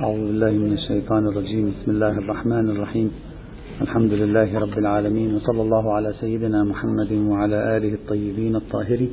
[0.00, 1.64] أعوذ بالله من الشيطان الرجيم.
[1.70, 3.10] بسم الله الرحمن الرحيم.
[3.80, 9.10] الحمد لله رب العالمين وصلى الله على سيدنا محمد وعلى آله الطيبين الطاهرين.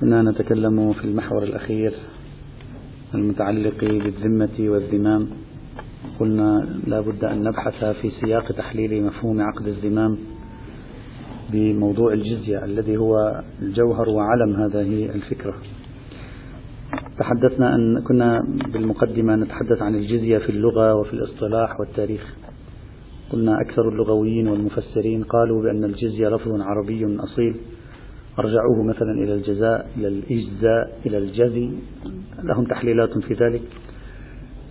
[0.00, 1.92] كنا نتكلم في المحور الأخير
[3.14, 5.28] المتعلق بالذمة والذمام.
[6.20, 10.18] قلنا لا بد أن نبحث في سياق تحليل مفهوم عقد الزمام
[11.52, 15.54] بموضوع الجزية الذي هو الجوهر وعلم هذه الفكرة.
[17.18, 18.42] تحدثنا أن كنا
[18.72, 22.34] بالمقدمة نتحدث عن الجزية في اللغة وفي الاصطلاح والتاريخ.
[23.32, 27.56] قلنا أكثر اللغويين والمفسرين قالوا بأن الجزية لفظ عربي أصيل.
[28.38, 31.70] أرجعوه مثلا إلى الجزاء إلى الإجزاء إلى الجزي.
[32.42, 33.62] لهم تحليلات في ذلك.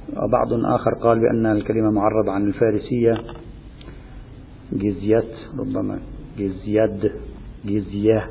[0.10, 3.18] وبعض آخر قال بأن الكلمة معرضة عن الفارسية.
[4.74, 6.00] جزيات ربما
[6.38, 7.12] جزياد
[7.66, 8.28] جزياه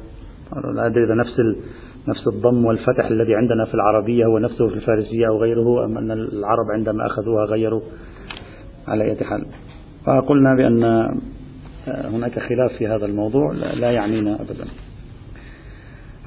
[0.75, 1.37] لا أدري إذا نفس
[2.09, 6.11] نفس الضم والفتح الذي عندنا في العربية هو نفسه في الفارسية أو غيره أم أن
[6.11, 7.81] العرب عندما أخذوها غيروا
[8.89, 9.47] على أي حال.
[10.07, 10.83] فقلنا بأن
[11.87, 14.65] هناك خلاف في هذا الموضوع لا يعنينا أبدا.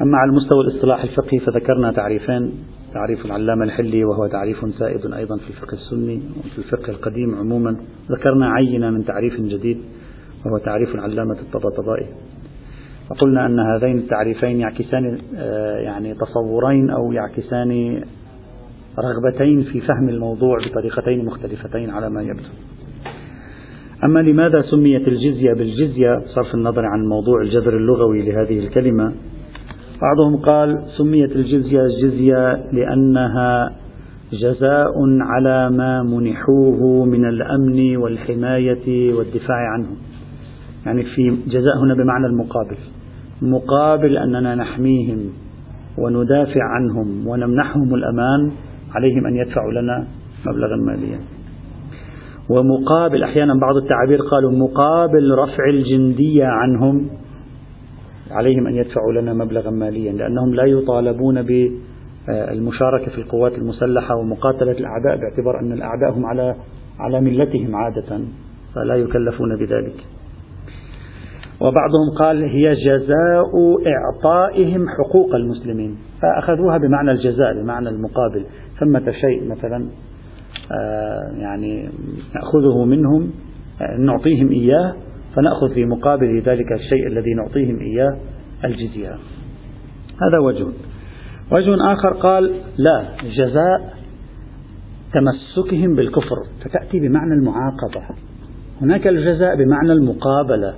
[0.01, 2.51] أما على المستوى الاصطلاح الفقهي فذكرنا تعريفين
[2.93, 7.77] تعريف العلامة الحلي وهو تعريف سائد أيضا في الفقه السني وفي الفقه القديم عموما.
[8.11, 9.77] ذكرنا عينة من تعريف جديد
[10.45, 12.07] وهو تعريف العلامة الطبطبائي
[13.11, 18.01] وقلنا أن هذين التعريفين يعكسان آه، يعني تصورين أو يعكسان
[18.99, 22.49] رغبتين في فهم الموضوع بطريقتين مختلفتين على ما يبدو.
[24.03, 29.13] أما لماذا سميت الجزية بالجزية؟ بصرف النظر عن موضوع الجذر اللغوي لهذه الكلمة.
[30.01, 33.75] بعضهم قال سميت الجزية جزية لأنها
[34.33, 39.95] جزاء على ما منحوه من الأمن والحماية والدفاع عنهم
[40.85, 42.77] يعني في جزاء هنا بمعنى المقابل.
[43.41, 45.19] مقابل أننا نحميهم
[45.97, 48.51] وندافع عنهم ونمنحهم الأمان
[48.95, 50.07] عليهم أن يدفعوا لنا
[50.45, 51.19] مبلغا ماليا.
[52.49, 57.09] ومقابل أحيانا بعض التعابير قالوا مقابل رفع الجندية عنهم
[58.31, 65.17] عليهم أن يدفعوا لنا مبلغا ماليا لأنهم لا يطالبون بالمشاركة في القوات المسلحة ومقاتلة الأعداء
[65.17, 66.55] باعتبار أن الأعداء هم على
[66.99, 68.21] على ملتهم عادة
[68.75, 69.95] فلا يكلفون بذلك.
[71.59, 73.51] وبعضهم قال هي جزاء
[73.87, 75.97] إعطائهم حقوق المسلمين.
[76.21, 78.45] فأخذوها بمعنى الجزاء بمعنى المقابل.
[78.79, 79.89] ثمة شيء مثلا
[80.71, 81.89] آه، يعني
[82.35, 83.31] نأخذه منهم
[83.81, 84.95] آه، نعطيهم إياه
[85.35, 88.17] فنأخذ في مقابل ذلك الشيء الذي نعطيهم إياه
[88.63, 89.15] الجزية.
[90.21, 90.65] هذا وجه.
[91.51, 93.05] وجه آخر قال لا
[93.37, 93.93] جزاء
[95.13, 96.35] تمسكهم بالكفر.
[96.65, 98.15] فتأتي بمعنى المعاقبة.
[98.81, 100.73] هناك الجزاء بمعنى المقابلة.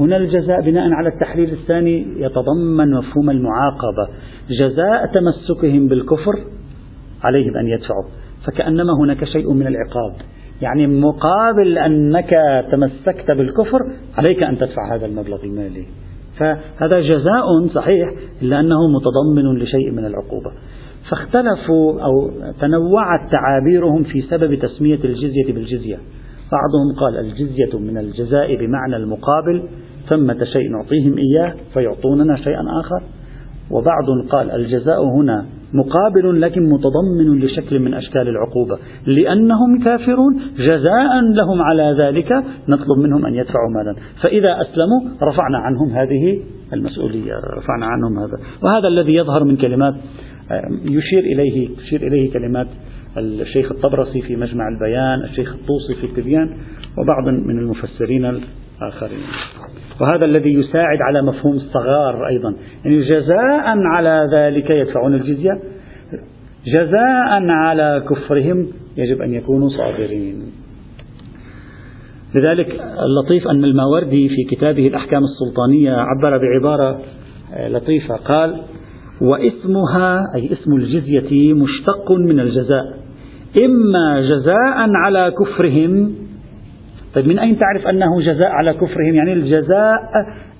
[0.00, 4.08] هنا الجزاء بناء على التحليل الثاني يتضمن مفهوم المعاقبة.
[4.50, 6.32] جزاء تمسكهم بالكفر
[7.24, 8.04] عليهم أن يدفعوا.
[8.46, 10.12] فكأنما هناك شيء من العقاب.
[10.62, 12.30] يعني مقابل أنك
[12.72, 13.78] تمسكت بالكفر
[14.18, 15.86] عليك أن تدفع هذا المبلغ المالي.
[16.38, 18.08] فهذا جزاء صحيح
[18.42, 20.52] إلا أنه متضمن لشيء من العقوبة.
[21.10, 22.30] فاختلفوا أو
[22.60, 25.98] تنوعت تعابيرهم في سبب تسمية الجزية بالجزية.
[26.52, 29.68] بعضهم قال الجزية من الجزاء بمعنى المقابل
[30.08, 33.02] ثمة شيء نعطيهم إياه فيعطوننا شيئا آخر.
[33.70, 38.78] وبعض قال الجزاء هنا مقابل لكن متضمن لشكل من أشكال العقوبة.
[39.06, 42.32] لأنهم كافرون جزاء لهم على ذلك
[42.68, 43.96] نطلب منهم أن يدفعوا مالا.
[44.22, 48.38] فإذا أسلموا رفعنا عنهم هذه المسؤولية رفعنا عنهم هذا.
[48.62, 49.94] وهذا الذي يظهر من كلمات
[50.84, 52.66] يشير إليه يشير إليه كلمات
[53.18, 56.56] الشيخ الطبرسي في مجمع البيان الشيخ الطوسي في التبيان
[56.98, 59.18] وبعض من المفسرين الآخرين.
[60.00, 62.54] وهذا الذي يساعد على مفهوم الصغار أيضا.
[62.84, 65.60] يعني جزاء على ذلك يدفعون الجزية.
[66.66, 70.42] جزاء على كفرهم يجب أن يكونوا صابرين.
[72.34, 77.00] لذلك اللطيف أن الماوردي في كتابه الأحكام السلطانية عبر بعبارة
[77.68, 78.16] لطيفة.
[78.16, 78.60] قال
[79.20, 82.84] واسمها أي اسم الجزية مشتق من الجزاء.
[83.64, 86.25] إما جزاء على كفرهم
[87.16, 90.00] طيب من أين تعرف أنه جزاء على كفرهم؟ يعني الجزاء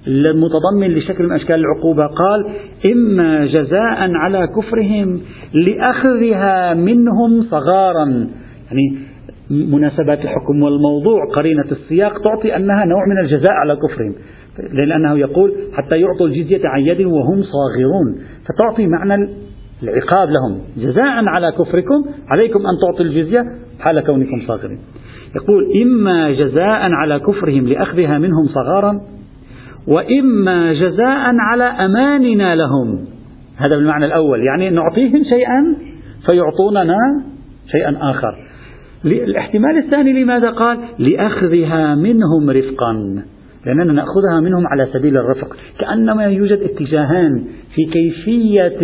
[0.07, 2.47] المتضمن لشكل من أشكال العقوبة قال
[2.93, 5.21] إما جزاء على كفرهم
[5.55, 8.29] لأخذها منهم صغارا.
[8.71, 8.99] يعني
[9.51, 14.15] مناسبات الحكم والموضوع قرينة السياق تعطي أنها نوع من الجزاء على كفرهم.
[14.73, 18.19] لأنه يقول حتى يعطوا الجزية عن يد وهم صاغرون.
[18.49, 19.29] فتعطي معنى
[19.83, 20.61] العقاب لهم.
[20.77, 23.45] جزاء على كفركم عليكم أن تعطوا الجزية
[23.87, 24.79] حال كونكم صاغرين.
[25.37, 29.01] يقول إما جزاء على كفرهم لأخذها منهم صغارا
[29.89, 33.05] وإما جزاء على أماننا لهم.
[33.57, 35.77] هذا بالمعنى الأول يعني نعطيهم شيئا
[36.27, 36.99] فيعطوننا
[37.73, 38.35] شيئا آخر.
[39.05, 43.23] الاحتمال الثاني لماذا قال؟ لأخذها منهم رفقا.
[43.67, 45.57] لأننا نأخذها منهم على سبيل الرفق.
[45.79, 47.45] كأنما يوجد اتجاهان
[47.75, 48.79] في كيفية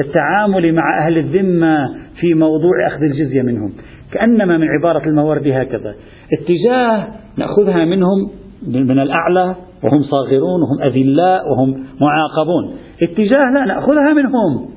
[0.00, 1.78] التعامل مع أهل الذمة
[2.20, 3.72] في موضوع أخذ الجزية منهم.
[4.12, 5.94] كأنما من عبارة الموارد هكذا.
[6.32, 7.06] اتجاه
[7.36, 8.30] نأخذها منهم
[8.66, 9.54] من الأعلى
[9.84, 12.74] وهم صاغرون وهم أذلاء وهم معاقبون.
[13.02, 14.68] اتجاه لا نأخذها منهم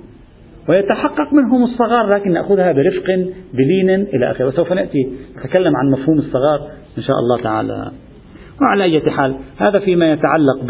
[0.69, 3.05] ويتحقق منهم الصغار لكن نأخذها برفق
[3.53, 4.47] بلين إلى آخره.
[4.47, 6.59] وسوف نأتي نتكلم عن مفهوم الصغار
[6.97, 7.91] إن شاء الله تعالى.
[8.61, 9.35] وعلى أي حال
[9.67, 10.63] هذا فيما يتعلق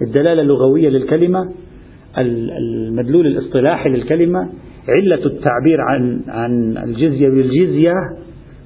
[0.00, 1.52] بالدلالة اللغوية للكلمة
[2.18, 4.48] المدلول الاصطلاحي للكلمة
[4.90, 7.94] علة التعبير عن عن الجزية بالجزية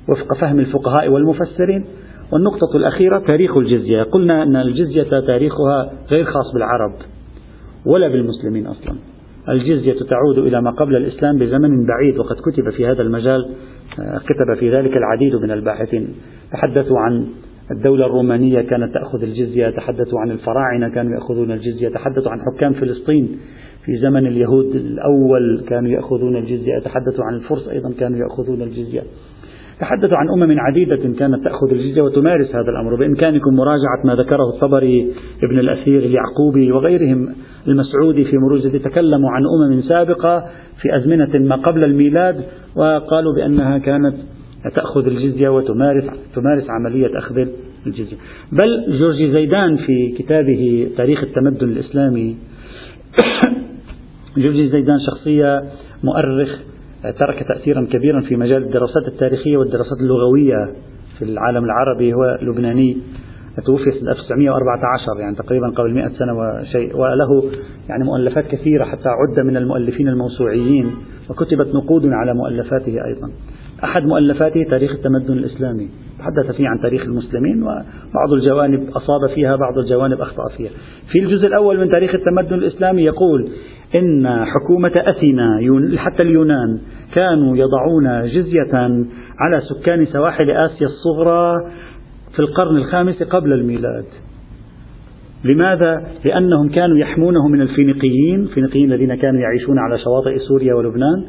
[0.09, 1.85] وفق فهم الفقهاء والمفسرين.
[2.32, 4.03] والنقطة الأخيرة تاريخ الجزية.
[4.03, 6.93] قلنا أن الجزية تاريخها غير خاص بالعرب
[7.87, 8.94] ولا بالمسلمين أصلا.
[9.49, 13.49] الجزية تعود إلى ما قبل الإسلام بزمن بعيد وقد كتب في هذا المجال
[14.00, 16.15] آه، كتب في ذلك العديد من الباحثين.
[16.53, 17.27] تحدثوا عن
[17.70, 23.38] الدولة الرومانية كانت تأخذ الجزية تحدثوا عن الفراعنة كانوا يأخذون الجزية تحدثوا عن حكام فلسطين
[23.85, 29.03] في زمن اليهود الأول كانوا يأخذون الجزية تحدثوا عن الفرس أيضا كانوا يأخذون الجزية.
[29.81, 32.97] تحدثوا عن أمم عديدة كانت تأخذ الجزية وتمارس هذا الأمر.
[32.97, 37.29] بإمكانكم مراجعة ما ذكره الطبري ابن الأثير اليعقوبي وغيرهم
[37.69, 40.45] المسعودي في مروج تكلموا عن أمم سابقة
[40.83, 42.45] في أزمنة ما قبل الميلاد
[42.77, 44.15] وقالوا بأنها كانت
[44.75, 46.05] تأخذ الجزية وتمارس
[46.35, 47.47] تمارس عملية أخذ
[47.87, 48.17] الجزية.
[48.53, 52.37] بل جورجي زيدان في كتابه تاريخ التمدن الإسلامي
[54.37, 55.65] جورجي زيدان شخصية
[56.03, 56.59] مؤرخ
[57.19, 60.75] ترك تأثيرا كبيرا في مجال الدراسات التاريخية والدراسات اللغوية
[61.19, 62.97] في العالم العربي هو لبناني
[63.67, 66.97] توفي سنة 1914 يعني تقريبا قبل 100 سنة وشيء.
[66.97, 67.43] وله
[67.89, 70.91] يعني مؤلفات كثيرة حتى عد من المؤلفين الموسوعيين
[71.31, 73.31] وكتبت نقود على مؤلفاته أيضا.
[73.85, 75.89] أحد مؤلفاته تاريخ التمدن الإسلامي.
[76.19, 80.71] تحدث فيه عن تاريخ المسلمين وبعض الجوانب أصاب فيها بعض الجوانب أخطأ فيها.
[81.13, 83.51] في الجزء الأول من تاريخ التمدن الإسلامي يقول
[83.94, 85.61] إن حكومة أثينا
[85.96, 86.79] حتى اليونان
[87.14, 88.75] كانوا يضعون جزية
[89.38, 91.52] على سكان سواحل آسيا الصغرى
[92.35, 94.05] في القرن الخامس قبل الميلاد.
[95.44, 101.25] لماذا؟ لأنهم كانوا يحمونه من الفينيقيين الفينيقيين الذين كانوا يعيشون على شواطئ سوريا ولبنان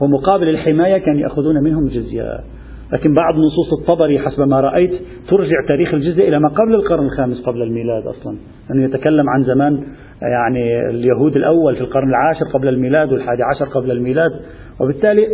[0.00, 2.38] ومقابل الحماية كان يأخذون منهم جزية.
[2.92, 4.90] لكن بعض نصوص الطبري حسب ما رأيت
[5.28, 8.38] ترجع تاريخ الجزية إلى ما قبل القرن الخامس قبل الميلاد أصلا.
[8.70, 9.84] أنه يتكلم عن زمان
[10.30, 14.30] يعني اليهود الأول في القرن العاشر قبل الميلاد والحادي عشر قبل الميلاد
[14.80, 15.26] وبالتالي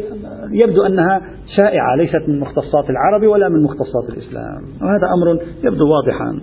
[0.65, 1.21] يبدو أنها
[1.57, 6.41] شائعة ليست من مختصات العرب ولا من مختصات الإسلام وهذا أمر يبدو واضحا.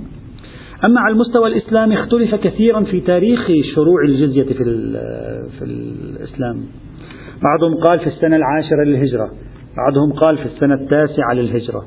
[0.88, 3.40] أما على المستوى الإسلامي اختلف كثيرا في تاريخ
[3.76, 4.54] شروع الجزية في,
[5.60, 6.64] في الإسلام.
[7.44, 9.30] بعضهم قال في السنة العاشرة للهجرة
[9.78, 11.86] بعضهم قال في السنة التاسعة للهجرة.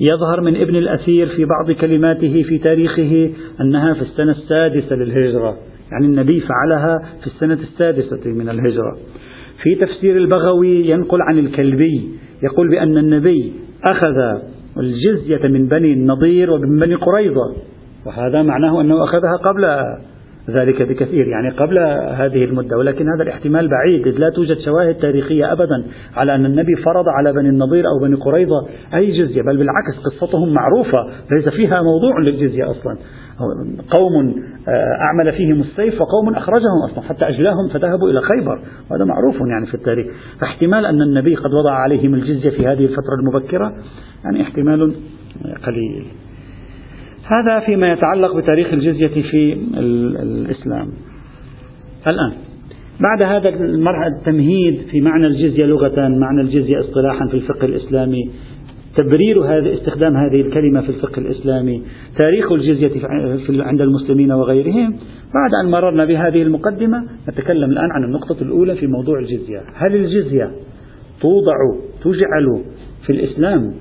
[0.00, 3.30] يظهر من ابن الأثير في بعض كلماته في تاريخه
[3.60, 5.56] أنها في السنة السادسة للهجرة.
[5.94, 8.98] يعني النبي فعلها في السنة السادسة من الهجرة.
[9.62, 12.08] في تفسير البغوي ينقل عن الكلبي
[12.42, 13.52] يقول بأن النبي
[13.90, 14.40] أخذ
[14.78, 17.54] الجزية من بني النضير ومن بني قريظة
[18.06, 19.62] وهذا معناه أنه أخذها قبل
[20.50, 21.78] ذلك بكثير يعني قبل
[22.14, 22.78] هذه المدة.
[22.78, 25.84] ولكن هذا الاحتمال بعيد إذ لا توجد شواهد تاريخية أبدا
[26.16, 30.54] على أن النبي فرض على بني النضير أو بني قريظة أي جزية بل بالعكس قصتهم
[30.54, 30.98] معروفة
[31.32, 32.96] ليس فيها موضوع للجزية أصلا.
[33.90, 34.34] قوم
[34.68, 38.60] آه، أعمل فيهم السيف وقوم أخرجهم أصلا حتى أجلاهم فذهبوا إلى خيبر.
[38.90, 40.06] وهذا معروف يعني في التاريخ.
[40.40, 43.72] فاحتمال أن النبي قد وضع عليهم الجزية في هذه الفترة المبكرة
[44.24, 44.94] يعني احتمال
[45.66, 46.04] قليل.
[47.26, 49.52] هذا فيما يتعلق بتاريخ الجزية في
[50.22, 50.88] الإسلام.
[52.06, 52.32] الآن
[53.00, 53.48] بعد هذا
[54.18, 58.30] التمهيد في معنى الجزية لغة معنى الجزية اصطلاحا في الفقه الإسلامي
[58.96, 61.82] تبرير هذا استخدام هذه الكلمة في الفقه الإسلامي
[62.16, 62.90] تاريخ الجزية
[63.48, 64.90] عند المسلمين وغيرهم.
[65.34, 69.62] بعد أن مررنا بهذه المقدمة نتكلم الآن عن النقطة الأولى في موضوع الجزية.
[69.74, 70.50] هل الجزية
[71.20, 71.54] توضع
[72.04, 72.64] تجعل
[73.06, 73.74] في الإسلام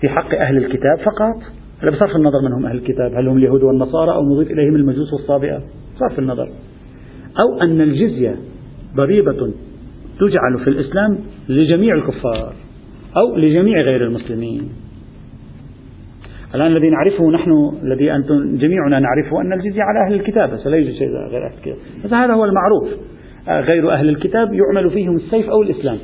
[0.00, 3.14] في حق أهل الكتاب فقط؟ بصرف النظر من هم أهل الكتاب.
[3.14, 5.62] هل هم اليهود والنصارى أو نضيف إليهم المجوس والصابئة؟
[5.96, 6.48] بصرف النظر.
[7.44, 8.36] أو أن الجزية
[8.96, 9.52] ضريبة
[10.20, 11.18] تجعل في الإسلام
[11.48, 12.54] لجميع الكفار
[13.16, 14.68] أو لجميع غير المسلمين.
[16.54, 17.50] الآن الذي نعرفه نحن
[17.82, 20.50] الذي أنتم جميعنا نعرفه أن الجزية على أهل الكتاب.
[20.66, 21.76] لا يوجد شيء غير أهل الكتاب.
[22.12, 22.88] هذا هو المعروف.
[23.48, 25.98] غير أهل الكتاب يعمل فيهم السيف أو الإسلام.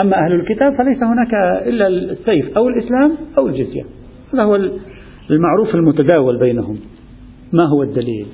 [0.00, 1.34] أما أهل الكتاب فليس هناك
[1.66, 3.82] إلا السيف أو الإسلام أو الجزية.
[4.34, 4.56] هذا هو
[5.30, 6.78] المعروف المتداول بينهم.
[7.52, 8.26] ما هو الدليل؟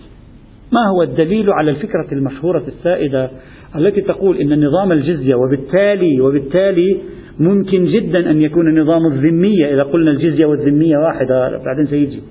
[0.72, 3.30] ما هو الدليل على الفكرة المشهورة السائدة
[3.76, 7.00] التي تقول إن نظام الجزية وبالتالي وبالتالي
[7.38, 9.74] ممكن جدا أن يكون نظام الذمية.
[9.74, 12.22] إذا قلنا الجزية والذمية واحدة بعدين سيجي.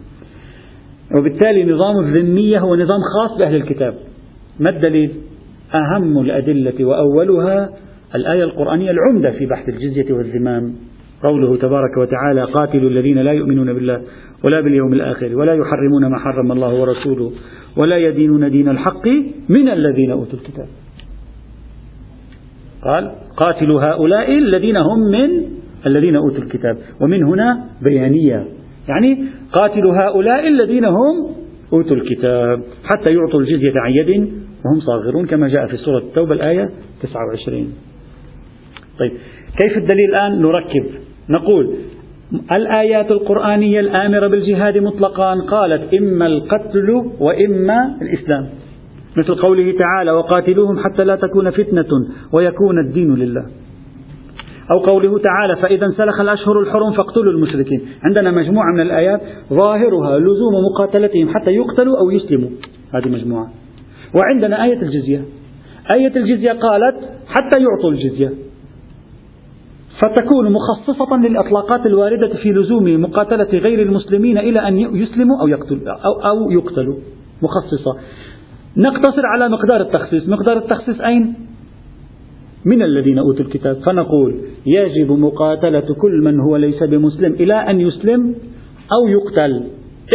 [1.16, 3.94] وبالتالي نظام الذمية هو نظام خاص بأهل الكتاب.
[4.60, 5.12] ما الدليل؟
[5.76, 7.70] أهم الأدلة وأولها
[8.16, 10.76] الآية القرآنية العمدة في بحث الجزية والذمام.
[11.24, 14.02] قوله تبارك وتعالى قاتلوا الذين لا يؤمنون بالله
[14.46, 17.32] ولا باليوم الآخر ولا يحرمون ما حرم الله ورسوله
[17.78, 19.08] ولا يدينون دين الحق
[19.50, 20.68] من الذين أوتوا الكتاب.
[22.84, 25.30] قال قاتلوا هؤلاء الذين هم من
[25.86, 26.78] الذين أوتوا الكتاب.
[27.02, 28.48] ومن هنا بيانية.
[28.88, 31.36] يعني قاتلوا هؤلاء الذين هم
[31.74, 34.32] أوتوا الكتاب حتى يعطوا الجزية عن يد
[34.66, 36.70] وهم صاغرون كما جاء في سورة التوبة الآية
[37.02, 37.74] 29
[39.00, 39.12] طيب
[39.62, 40.86] كيف الدليل الآن؟ نركب.
[41.30, 41.76] نقول
[42.52, 48.46] الآيات القرآنية الآمرة بالجهاد مطلقا قالت إما القتل وإما الإسلام.
[49.18, 51.90] مثل قوله تعالى وقاتلوهم حتى لا تكون فتنة
[52.34, 53.46] ويكون الدين لله.
[54.72, 57.82] أو قوله تعالى فإذا انسلخ الأشهر الحرم فاقتلوا المشركين.
[58.04, 59.22] عندنا مجموعة من الآيات
[59.54, 62.50] ظاهرها لزوم مقاتلتهم حتى يقتلوا أو يسلموا.
[62.94, 63.48] هذه مجموعة.
[64.16, 65.22] وعندنا آية الجزية.
[65.92, 66.96] آية الجزية قالت
[67.28, 68.47] حتى يعطوا الجزية.
[70.02, 76.30] فتكون مخصصة للإطلاقات الواردة في لزوم مقاتلة غير المسلمين إلى أن يسلموا أو يقتلوا أو,
[76.30, 76.96] أو يقتلوا.
[77.42, 77.98] مخصصة.
[78.78, 80.30] نقتصر على مقدار التخصيص.
[80.30, 81.34] مقدار التخصيص أين؟
[82.66, 83.78] من الذين أوتوا الكتاب.
[83.90, 84.36] فنقول
[84.66, 88.36] يجب مقاتلة كل من هو ليس بمسلم إلى أن يسلم
[88.94, 89.64] أو يقتل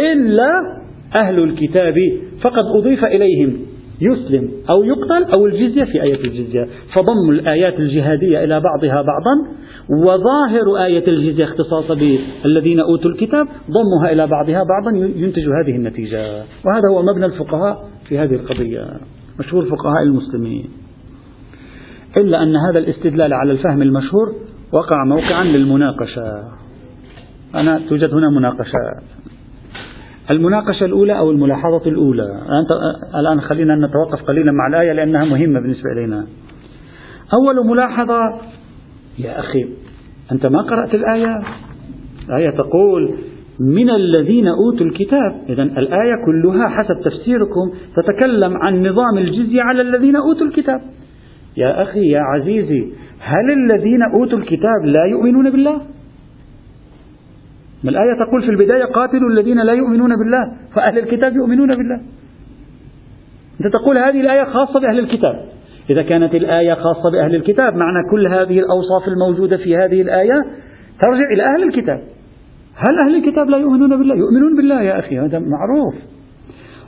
[0.03, 0.53] إلا
[1.15, 1.95] أهل الكتاب.
[2.43, 3.72] فقد أضيف إليهم
[4.03, 6.67] يسلم أو يقتل أو الجزية في آية الجزية.
[6.97, 9.35] فضم الآيات الجهادية إلى بعضها بعضا
[9.91, 11.99] وظاهر آية الجزية اختصاص
[12.45, 16.37] بالذين أوتوا الكتاب ضمها إلى بعضها بعضا ينتج هذه النتيجة.
[16.37, 18.87] وهذا هو مبنى الفقهاء في هذه القضية
[19.41, 20.69] مشهور فقهاء المسلمين.
[22.21, 24.33] إلا أن هذا الاستدلال على الفهم المشهور
[24.73, 26.45] وقع موقعا للمناقشة.
[27.55, 29.22] أنا توجد هنا مناقشات.
[30.31, 32.27] المناقشة الأولى أو الملاحظة الأولى؟
[33.15, 36.27] الآن خلينا نتوقف قليلا مع الآية لأنها مهمة بالنسبة إلينا.
[37.35, 38.21] أول ملاحظة
[39.19, 39.69] يا أخي
[40.33, 41.43] أنت ما قرأت الآية؟
[42.29, 43.15] الآية تقول
[43.61, 45.41] من الذين أوتوا الكتاب.
[45.49, 50.81] إذا الآية كلها حسب تفسيركم تتكلم عن نظام الجزية على الذين أوتوا الكتاب.
[51.57, 55.81] يا أخي يا عزيزي هل الذين أوتوا الكتاب لا يؤمنون بالله؟
[57.85, 62.01] ما الآية تقول في البداية قاتلوا الذين لا يؤمنون بالله فأهل الكتاب يؤمنون بالله.
[63.61, 65.45] أنت تقول هذه الآية خاصة بأهل الكتاب.
[65.91, 70.45] إذا كانت الآية خاصة بأهل الكتاب معنى كل هذه الأوصاف الموجودة في هذه الآية
[71.01, 72.01] ترجع إلى أهل الكتاب.
[72.77, 75.95] هل أهل الكتاب لا يؤمنون بالله؟ يؤمنون بالله يا أخي هذا معروف.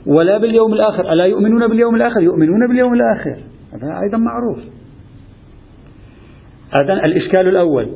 [0.07, 1.13] ولا باليوم الآخر.
[1.13, 3.37] ألا يؤمنون باليوم الآخر؟ يؤمنون باليوم الآخر.
[3.73, 4.59] هذا أيضا معروف.
[6.73, 7.87] هذا الإشكال الأول.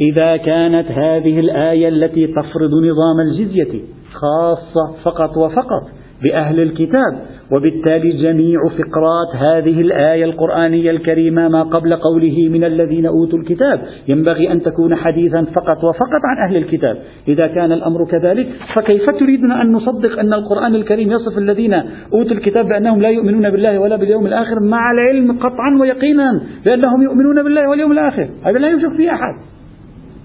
[0.00, 5.82] إذا كانت هذه الآية التي تفرض نظام الجزية خاصة فقط وفقط
[6.22, 7.18] بأهل الكتاب
[7.52, 14.52] وبالتالي جميع فقرات هذه الآية القرآنية الكريمة ما قبل قوله من الذين أوتوا الكتاب ينبغي
[14.52, 16.98] أن تكون حديثا فقط وفقط عن أهل الكتاب.
[17.28, 21.74] إذا كان الأمر كذلك فكيف تريدنا أن نصدق أن القرآن الكريم يصف الذين
[22.12, 27.42] أوتوا الكتاب بأنهم لا يؤمنون بالله ولا باليوم الآخر مع العلم قطعا ويقينا بأنهم يؤمنون
[27.42, 29.57] بالله واليوم الآخر؟ هذا لا يشك فيه أحد.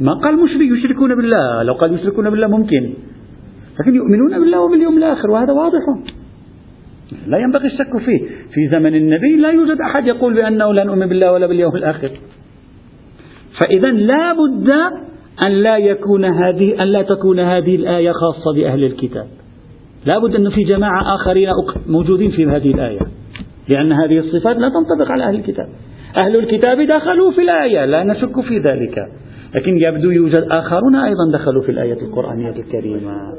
[0.03, 1.63] ما قال مشرك يشركون بالله.
[1.63, 2.93] لو قال يشركون بالله ممكن.
[3.79, 5.85] لكن يؤمنون بالله وباليوم الآخر وهذا واضح.
[7.27, 8.19] لا ينبغي الشك فيه.
[8.53, 12.11] في زمن النبي لا يوجد أحد يقول بأنه لا نؤمن بالله ولا باليوم الآخر.
[13.61, 14.69] فإذا لا بد
[15.45, 19.27] أن لا يكون هذه أن لا تكون هذه الآية خاصة بأهل الكتاب.
[20.05, 21.49] لا بد أن في جماعة آخرين
[21.87, 22.99] موجودين في هذه الآية.
[23.69, 25.67] لأن هذه الصفات لا تنطبق على أهل الكتاب.
[26.23, 27.85] أهل الكتاب دخلوا في الآية.
[27.85, 28.95] لا نشك في ذلك.
[29.55, 33.33] لكن يبدو يوجد آخرون أيضا دخلوا في الآية القرآنية الكريمة.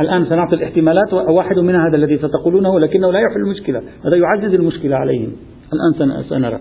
[0.00, 3.82] الآن سنعطي الاحتمالات واحد منها هذا الذي ستقولونه لكنه لا يحل المشكلة.
[4.04, 5.32] هذا يعزز المشكلة عليهم.
[5.72, 6.60] الآن سنرى.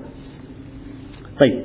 [1.42, 1.64] طيب.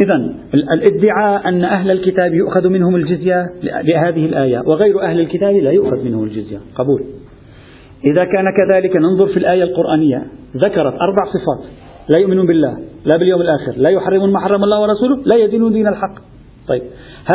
[0.00, 0.14] إذا
[0.54, 6.24] الادعاء أن أهل الكتاب يؤخذ منهم الجزية لهذه الآية وغير أهل الكتاب لا يؤخذ منهم
[6.24, 6.58] الجزية.
[6.74, 7.04] قبول.
[8.04, 11.70] إذا كان كذلك ننظر في الآية القرآنية ذكرت أربع صفات.
[12.10, 15.88] لا يؤمنون بالله لا باليوم الآخر لا يحرمون ما حرم الله ورسوله لا يدينون دين
[15.88, 16.14] الحق.
[16.68, 16.82] طيب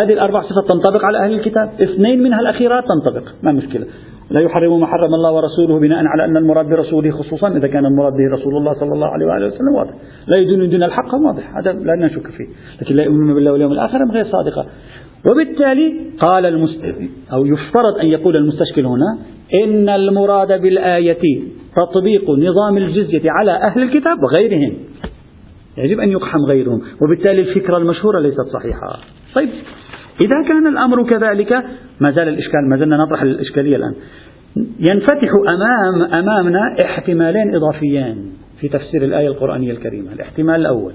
[0.01, 3.85] هذه الأربع صفات تنطبق على أهل الكتاب اثنين منها الأخيرات تنطبق ما مشكلة.
[4.29, 8.13] لا يحرم ما حرم الله ورسوله بناء على أن المراد برسوله خصوصا إذا كان المراد
[8.13, 9.93] به رسول الله صلى الله عليه وآله وسلم واضح.
[10.27, 12.47] لا يدينون دين الحق واضح هذا لا نشك فيه.
[12.81, 14.65] لكن لا يؤمنون بالله واليوم الآخر غير صادقة؟
[15.25, 16.79] وبالتالي قال المست...
[17.33, 19.17] أو يفترض أن يقول المستشكل هنا
[19.53, 21.41] إن المراد بالآية
[21.75, 24.73] تطبيق نظام الجزية على أهل الكتاب وغيرهم.
[25.77, 28.99] يجب أن يقحم غيرهم وبالتالي الفكرة المشهورة ليست صحيحة.
[29.35, 29.49] طيب
[30.21, 31.51] إذا كان الأمر كذلك
[31.99, 33.95] ما زال الإشكال ما زلنا نطرح الإشكالية الآن.
[34.89, 38.25] ينفتح أمام أمامنا احتمالين إضافيان
[38.61, 40.13] في تفسير الآية القرآنية الكريمة.
[40.13, 40.93] الاحتمال الأول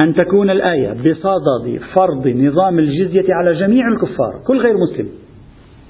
[0.00, 5.08] أن تكون الآية بصدد فرض نظام الجزية على جميع الكفار كل غير مسلم.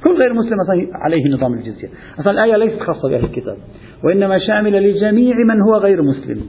[0.04, 0.56] كل غير مسلم
[0.94, 1.88] عليه نظام الجزية
[2.20, 3.56] أصلا الآية ليست خاصة بأهل الكتاب
[4.04, 6.40] وإنما شاملة لجميع من هو غير مسلم.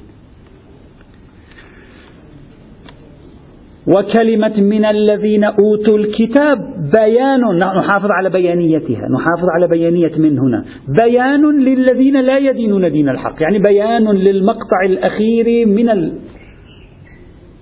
[3.87, 6.57] وكلمة من الذين أوتوا الكتاب
[6.95, 7.41] بيان
[7.79, 10.65] نحافظ على بيانيتها نحافظ على بيانية من هنا.
[11.03, 15.89] بيان للذين لا يدينون دين الحق يعني بيان للمقطع الأخير من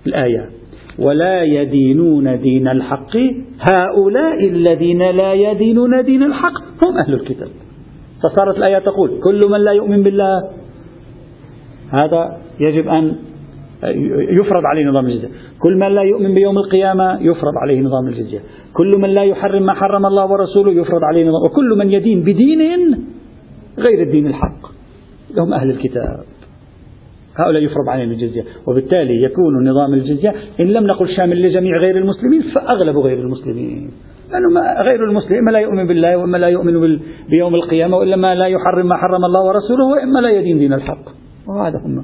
[0.08, 0.50] الآية.
[1.00, 3.18] ولا يدينون دين الحق.
[3.60, 7.48] هؤلاء الذين لا يدينون دين الحق هم أهل الكتاب.
[8.24, 10.50] فصارت الآية تقول كل من لا يؤمن بالله
[12.02, 13.16] هذا يجب أن
[14.42, 15.30] يفرض عليه نظام الجزية.
[15.60, 18.40] كل من لا يؤمن بيوم القيامة يفرض عليه نظام الجزية.
[18.74, 21.42] كل من لا يحرم ما حرم الله ورسوله يفرض عليه نظام.
[21.46, 22.62] وكل من يدين بدين
[23.78, 24.62] غير الدين الحق.
[25.38, 26.24] هم أهل الكتاب.
[27.40, 28.44] هؤلاء يفرض عليهم الجزية.
[28.68, 33.92] وبالتالي يكون نظام الجزية إن لم نقل شامل لجميع غير المسلمين فأغلب غير المسلمين.
[34.32, 37.00] لأنه غير المسلم إما لا يؤمن بالله وإما لا يؤمن
[37.30, 41.06] بيوم القيامة وإلا ما لا يحرم ما حرم الله ورسوله وإما لا يدين دين الحق.
[41.48, 42.04] وهذا هم.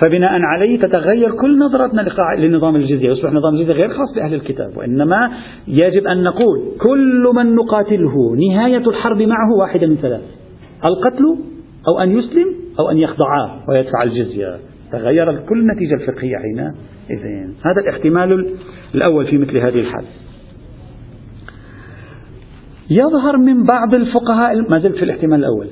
[0.00, 2.06] فبناء عليه تتغير كل نظرتنا
[2.38, 3.10] لنظام الجزية.
[3.10, 5.30] يصبح نظام الجزية غير خاص بأهل الكتاب وإنما
[5.68, 10.22] يجب أن نقول كل من نقاتله نهاية الحرب معه واحدة من ثلاث.
[10.88, 11.36] القتل
[11.88, 14.56] أو أن يسلم أو أن يخضع ويدفع الجزية.
[14.92, 18.54] تغير كل النتيجة الفقهية حينئذ هذا الاحتمال
[18.94, 20.04] الأول في مثل هذه الحال.
[22.90, 25.66] يظهر من بعض الفقهاء ما زلت في الاحتمال الأول.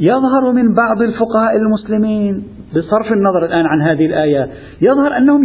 [0.00, 4.50] يظهر من بعض الفقهاء المسلمين بصرف النظر الآن عن هذه الآية.
[4.82, 5.42] يظهر أنهم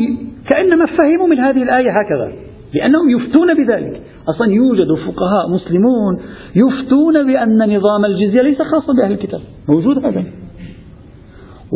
[0.49, 2.52] كأنما فهموا من هذه الآية هكذا.
[2.75, 4.01] لأنهم يفتون بذلك.
[4.29, 6.19] أصلا يوجد فقهاء مسلمون
[6.55, 9.41] يفتون بأن نظام الجزية ليس خاصا بأهل الكتاب.
[9.69, 10.23] موجود هذا.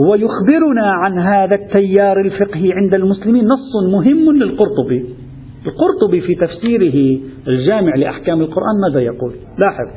[0.09, 3.45] ويخبرنا عن هذا التيار الفقهي عند المسلمين.
[3.45, 5.05] نص مهم للقرطبي.
[5.65, 9.87] القرطبي في تفسيره الجامع لأحكام القرآن ماذا يقول؟ لاحظ.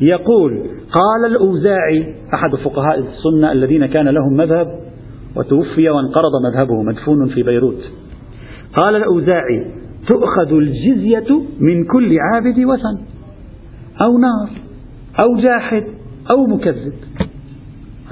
[0.00, 0.52] يقول
[0.92, 4.66] قال الأوزاعي أحد فقهاء السنة الذين كان لهم مذهب
[5.36, 7.82] وتوفي وانقرض مذهبه مدفون في بيروت.
[8.82, 9.66] قال الأوزاعي
[10.08, 13.04] تؤخذ الجزية من كل عابد وثن
[14.04, 14.50] أو نار
[15.24, 15.84] أو جاحد
[16.32, 16.92] أو مكذب.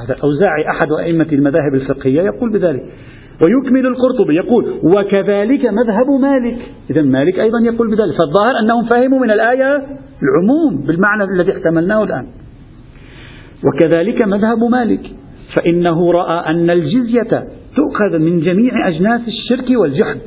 [0.01, 2.83] هذا الأوزاعي أحد أئمة المذاهب الفقهية يقول بذلك.
[3.45, 6.59] ويكمل القرطبي يقول وكذلك مذهب مالك.
[6.91, 8.19] إذا مالك أيضا يقول بذلك.
[8.19, 9.77] فالظاهر أنهم فهموا من الآية
[10.23, 12.27] العموم بالمعنى الذي احتملناه الآن.
[13.65, 15.11] وكذلك مذهب مالك.
[15.55, 17.45] فإنه رأى أن الجزية
[17.77, 20.21] تؤخذ من جميع أجناس الشرك والجحد.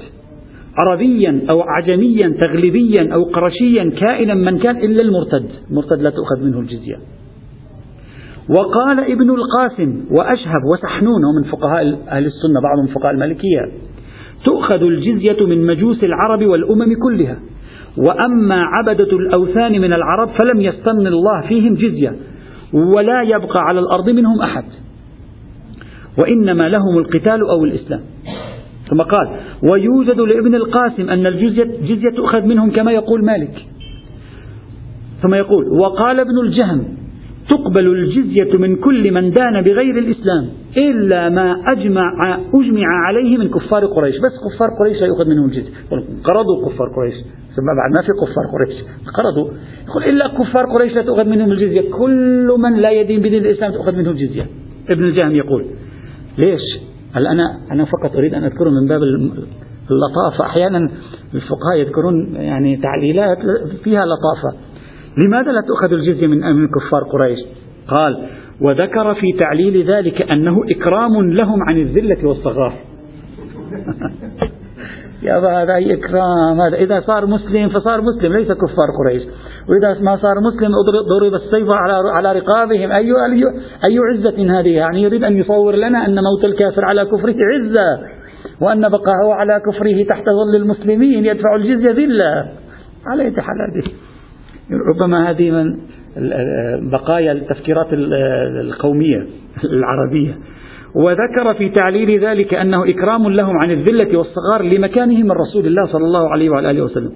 [0.77, 5.49] عربيا أو عجميا تغلبيا أو قرشيا كائنا من كان إلا المرتد.
[5.69, 6.95] المرتد لا تؤخذ منه الجزية.
[8.49, 13.71] وقال ابن القاسم وأشهب وسحنون من فقهاء أهل السنة بعضهم فقهاء المالكية.
[14.45, 17.39] تؤخذ الجزية من مجوس العرب والأمم كلها.
[17.97, 22.15] وأما عبدة الأوثان من العرب فلم يستن الله فيهم جزية
[22.73, 24.63] ولا يبقى على الأرض منهم أحد.
[26.21, 28.01] وإنما لهم القتال أو الإسلام.
[28.89, 29.29] ثم قال
[29.71, 33.65] ويوجد لابن القاسم أن الجزية جزية تؤخذ منهم كما يقول مالك.
[35.21, 36.83] ثم يقول وقال ابن الجهم
[37.49, 43.85] تقبل الجزية من كل من دان بغير الإسلام إلا ما أجمع أجمع عليه من كفار
[43.85, 44.15] قريش.
[44.15, 45.71] بس كفار قريش لا يؤخذ منهم الجزية.
[46.23, 47.15] قرضوا كفار قريش.
[47.55, 48.83] ثم بعد ما في كفار قريش.
[49.17, 49.49] قرضوا.
[49.87, 51.91] يقول إلا كفار قريش لا تؤخذ منهم الجزية.
[51.91, 54.45] كل من لا يدين بدين الإسلام تؤخذ منه الجزية.
[54.89, 55.65] ابن الجهم يقول
[56.37, 59.01] ليش؟ هل أنا أنا فقط أريد أن أذكره من باب
[59.91, 60.89] اللطافة أحيانا
[61.33, 63.37] الفقهاء يذكرون يعني تعليلات
[63.83, 64.57] فيها لطافة.
[65.25, 67.39] لماذا لا تؤخذ الجزية من من كفار قريش؟
[67.87, 68.25] قال
[68.61, 72.73] وذكر في تعليل ذلك أنه إكرام لهم عن الذلة والصغار.
[75.23, 79.23] يا هذا أي إكرام؟ هذا إذا صار مسلم فصار مسلم ليس كفار قريش.
[79.69, 80.71] وإذا ما صار مسلم
[81.19, 82.91] ضرب السيف على على رقابهم.
[82.91, 83.11] أي
[83.85, 88.07] أي عزة هذه؟ يعني يريد أن يصور لنا أن موت الكافر على كفره عزة
[88.61, 92.45] وأن بقاءه على كفره تحت ظل المسلمين يدفع الجزية ذلة.
[93.07, 93.83] على أي حال هذه؟
[94.89, 95.77] ربما هذه من
[96.91, 97.87] بقايا التفكيرات
[98.61, 99.27] القومية
[99.63, 100.37] العربية.
[100.95, 106.05] وذكر في تعليل ذلك أنه إكرام لهم عن الذلة والصغار لمكانهم من رسول الله صلى
[106.05, 107.11] الله عليه وعلى آله وسلم.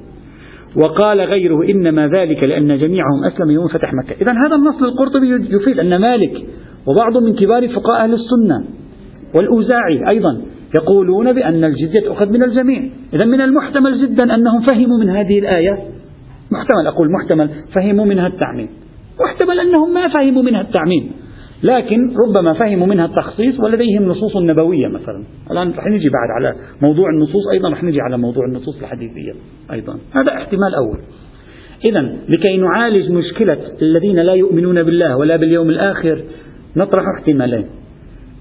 [0.76, 4.16] وقال غيره إنما ذلك لأن جميعهم أسلم يوم فتح مكة.
[4.22, 6.46] إذا هذا النص للقرطبي يفيد أن مالك
[6.88, 8.66] وبعض من كبار فقهاء أهل السنة
[9.36, 10.42] والأوزاعي أيضا
[10.76, 12.90] يقولون بأن الجزية تؤخذ من الجميع.
[13.14, 15.78] إذا من المحتمل جدا أنهم فهموا من هذه الآية.
[16.52, 18.68] محتمل أقول محتمل فهموا منها التعميم.
[19.26, 21.12] محتمل أنهم ما فهموا منها التعميم.
[21.64, 25.24] لكن ربما فهموا منها التخصيص ولديهم نصوص نبوية مثلا.
[25.52, 29.34] الآن رح نجي بعد على موضوع النصوص أيضا رح نجي على موضوع النصوص الحديثية
[29.72, 29.94] أيضا.
[29.94, 31.00] هذا احتمال أول.
[31.90, 36.24] إذا لكي نعالج مشكلة الذين لا يؤمنون بالله ولا باليوم الآخر
[36.76, 37.66] نطرح احتمالين.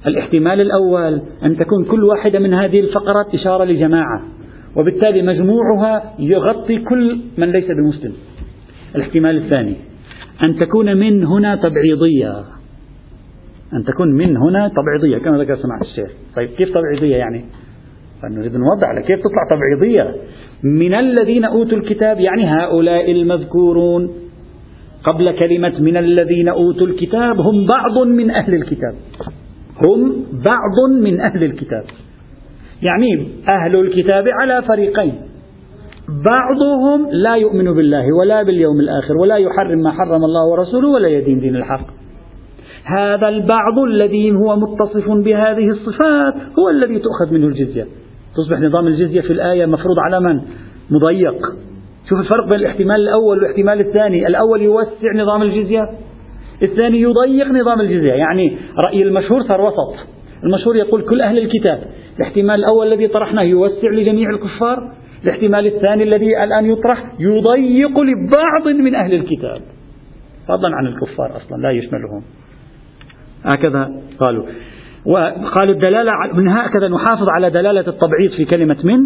[0.06, 4.22] الاحتمال الأول أن تكون كل واحدة من هذه الفقرات إشارة لجماعة
[4.76, 8.12] وبالتالي مجموعها يغطي كل من ليس بمسلم.
[8.96, 9.74] الاحتمال الثاني
[10.42, 12.61] أن تكون من هنا تبعيضية.
[13.74, 16.10] أن تكون من هنا تبعيضية كما ذكر سماحة الشيخ.
[16.36, 17.44] طيب كيف تبعيضية يعني؟
[18.22, 20.14] فنريد نوضح لك كيف تطلع تبعيضية.
[20.62, 24.10] من الذين أوتوا الكتاب يعني هؤلاء المذكورون
[25.04, 28.94] قبل كلمة من الذين أوتوا الكتاب هم بعض من أهل الكتاب.
[29.86, 31.84] هم بعض من أهل الكتاب.
[32.82, 35.14] يعني أهل الكتاب على فريقين.
[36.08, 41.40] بعضهم لا يؤمن بالله ولا باليوم الآخر ولا يحرم ما حرم الله ورسوله ولا يدين
[41.40, 42.01] دين الحق.
[42.84, 47.86] هذا البعض الذي هو متصف بهذه الصفات هو الذي تؤخذ منه الجزية.
[48.36, 50.40] تصبح نظام الجزية في الآية مفروض على من؟
[50.90, 51.38] مضيق.
[52.08, 54.26] شوف الفرق بين الاحتمال الأول والاحتمال الثاني.
[54.26, 55.90] الأول يوسع نظام الجزية
[56.62, 58.12] الثاني يضيق نظام الجزية.
[58.12, 60.06] يعني رأي المشهور صار وسط.
[60.44, 61.82] المشهور يقول كل أهل الكتاب.
[62.18, 64.92] الاحتمال الأول الذي طرحناه يوسع لجميع الكفار.
[65.24, 69.60] الاحتمال الثاني الذي الآن يطرح يضيق لبعض من أهل الكتاب.
[70.48, 72.22] فضلا عن الكفار أصلا لا يشملهم.
[73.44, 74.44] هكذا قالوا.
[75.06, 78.98] وقالوا الدلالة من هكذا نحافظ على دلالة التبعيض في كلمة من؟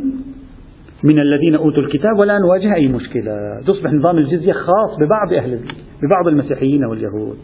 [1.04, 3.60] من الذين أوتوا الكتاب ولا نواجه أي مشكلة.
[3.66, 5.60] تصبح نظام الجزية خاص ببعض أهل
[6.02, 7.36] ببعض المسيحيين واليهود.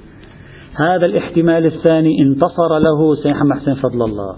[0.76, 4.36] هذا الاحتمال الثاني انتصر له سيد محمد حسين فضل الله.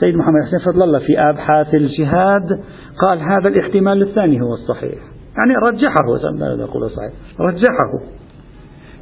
[0.00, 2.60] سيد محمد حسين فضل الله في أبحاث الجهاد
[3.02, 4.98] قال هذا الاحتمال الثاني هو الصحيح.
[5.36, 7.12] يعني رجحه لا أقول صحيح.
[7.40, 8.18] رجحه.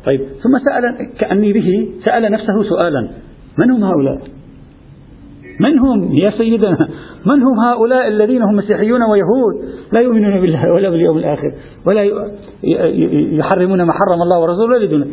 [0.06, 3.10] طيب ثم سأل كأني به سأل نفسه سؤالا
[3.58, 4.18] من هم هؤلاء؟
[5.60, 6.78] من هم يا سيدنا؟
[7.26, 9.54] من هم هؤلاء الذين هم مسيحيون ويهود؟
[9.92, 11.52] لا يؤمنون بالله ولا باليوم الآخر
[11.86, 12.02] ولا
[13.38, 15.06] يحرمون ما حرم الله ورسوله ولا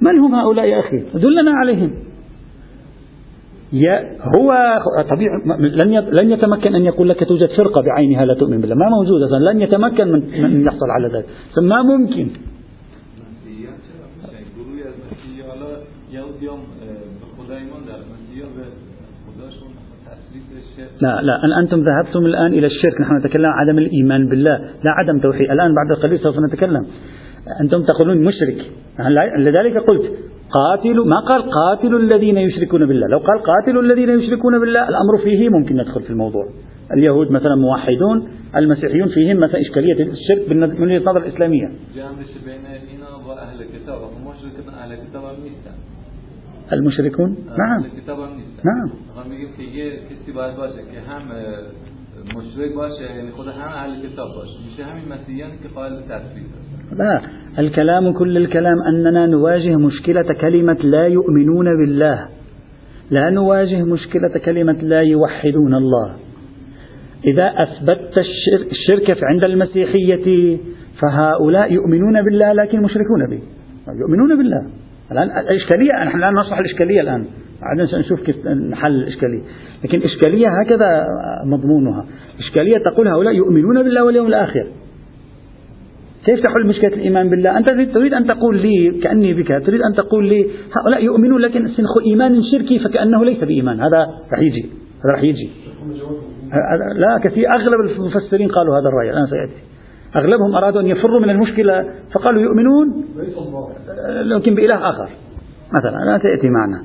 [0.00, 1.90] من هم هؤلاء يا أخي؟ دلنا عليهم.
[4.38, 4.78] هو
[5.10, 9.52] طبيعي لن لن يتمكن أن يقول لك توجد فرقة بعينها لا تؤمن بالله، ما موجوده
[9.52, 11.26] لن يتمكن من ان يحصل على ذلك،
[11.62, 12.28] ما ممكن.
[21.00, 23.00] لا لا أنتم ذهبتم الآن إلى الشرك.
[23.00, 24.58] نحن نتكلم عن عدم الإيمان بالله.
[24.58, 25.50] لا عدم توحيد.
[25.50, 26.86] الآن بعد قليل سوف نتكلم.
[27.60, 28.70] أنتم تقولون مشرك.
[29.38, 30.12] لذلك قلت
[30.50, 35.48] قاتلوا ما قال قاتلوا الذين يشركون بالله؟ لو قال قاتلوا الذين يشركون بالله الأمر فيه
[35.48, 36.46] ممكن ندخل في الموضوع.
[36.92, 41.68] اليهود مثلا موحدون المسيحيون فيهم مثلا إشكالية الشرك من وجهة نظر الإسلامية
[46.72, 47.84] المشركون؟ نعم.
[48.64, 48.90] نعم.
[52.36, 54.58] مشرک باشه یعنی خود هم أهل کتاب باشه.
[54.70, 55.92] میشه همین مسیحیان که قائل
[56.98, 57.20] لا.
[57.58, 62.28] الكلام كل الكلام أننا نواجه مشكلة كلمة لا يؤمنون بالله.
[63.10, 66.16] لا نواجه مشكلة كلمة لا يوحدون الله.
[67.26, 68.18] إذا أثبتت
[68.70, 70.58] الشرك عند المسيحية
[71.00, 73.42] فهؤلاء يؤمنون بالله لكن مشركون به.
[74.00, 74.83] يؤمنون بالله.
[75.22, 77.24] الآن الإشكالية نحن الآن نصلح الإشكالية الآن.
[77.62, 79.42] بعدين سنشوف كيف نحل الإشكالية.
[79.84, 81.04] لكن إشكالية هكذا
[81.46, 82.06] مضمونها.
[82.38, 84.66] إشكالية تقول هؤلاء يؤمنون بالله واليوم الآخر.
[86.26, 90.28] كيف تحل مشكلة الإيمان بالله؟ أنت تريد أن تقول لي كأني بك تريد أن تقول
[90.28, 90.46] لي
[90.76, 93.80] هؤلاء يؤمنون لكن سنخ إيمان شركي فكأنه ليس بإيمان.
[93.80, 94.62] هذا رح يجي.
[95.04, 95.50] هذا رح يجي.
[96.96, 99.10] لا كثير أغلب المفسرين قالوا هذا الرأي.
[99.10, 99.73] الآن سيأتي.
[100.16, 103.04] أغلبهم أرادوا أن يفروا من المشكلة فقالوا يؤمنون
[104.24, 105.08] لكن بإله آخر
[105.78, 106.82] مثلا لا تأتي معنا.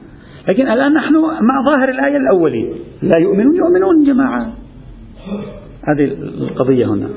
[0.48, 4.54] لكن الآن نحن مع ظاهر الآية الأولية لا يؤمنون يؤمنون جماعة.
[5.84, 6.06] هذه
[6.42, 7.10] القضية هنا.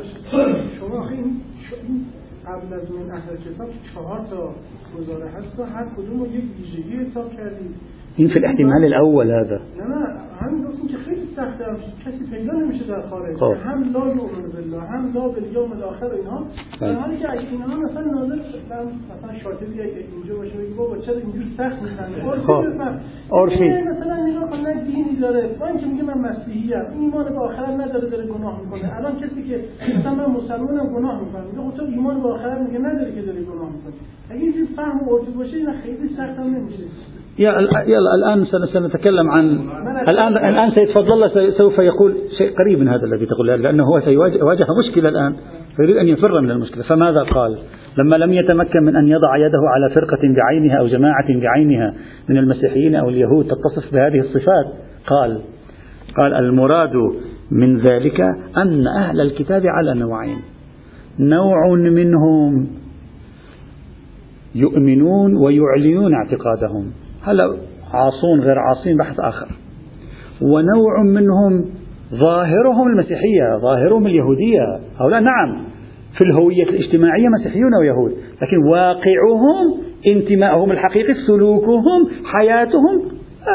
[2.47, 4.55] قبل از من أهل کتاب چهار تا
[4.99, 7.75] گزاره هست و هر کدوم رو یک ویژگی حساب کردیم
[8.17, 9.61] این في الاحتمال الأول هذا.
[9.79, 10.01] نه نه
[10.41, 11.02] همین گفتیم که خیلی
[11.37, 11.65] سخته
[12.07, 13.37] کسی پیدا نمیشه در خارج.
[13.37, 13.55] خب.
[13.65, 16.47] هم لا یؤمن بالله هم لا بالیوم الاخر اینها
[16.81, 21.45] در حالی که اگه اینها مثلا ناظر مثلا شاطبی اینجا باشه بگی بابا چرا اینجور
[21.57, 21.79] سخت
[22.47, 22.65] خب.
[23.33, 25.49] عرفی مثلا نگاه کن نه دینی داره.
[25.61, 28.97] با اینکه میگه من مسیحی ام ایمان به آخرت نداره داره گناه می‌کنه.
[28.97, 29.65] الان کسی که
[29.99, 31.43] مثلا من مسلمانم گناه می‌کنه.
[31.43, 33.93] میگه خب تو ایمان به آخرت میگه نداره که داره گناه می‌کنه.
[34.31, 36.83] اگه اینجور فهم عرفی باشه این خیلی سخت هم نمیشه.
[37.39, 39.45] يلا الآن سنتكلم عن
[40.09, 44.01] الآن الآن سيد فضل الله سوف يقول شيء قريب من هذا الذي تقول لأنه هو
[44.01, 45.37] سيواجه مشكلة الآن
[45.77, 46.83] فيريد أن يفر من المشكلة.
[46.83, 47.59] فماذا قال؟
[47.99, 51.95] لما لم يتمكن من أن يضع يده على فرقة بعينها أو جماعة بعينها
[52.29, 54.67] من المسيحيين أو اليهود تتصف بهذه الصفات
[55.07, 55.41] قال
[56.17, 56.93] قال المراد
[57.51, 58.21] من ذلك
[58.57, 60.39] أن أهل الكتاب على نوعين.
[61.19, 62.69] نوع منهم
[64.55, 66.93] يؤمنون ويعلنون اعتقادهم.
[67.25, 67.45] هلا
[67.93, 69.49] عاصون غير عاصين بحث آخر.
[70.43, 71.65] ونوع منهم
[72.15, 74.81] ظاهرهم المسيحية ظاهرهم اليهودية.
[75.01, 75.65] هؤلاء نعم
[76.19, 83.03] في الهوية الاجتماعية مسيحيون ويهود لكن واقعهم انتمائهم الحقيقي سلوكهم حياتهم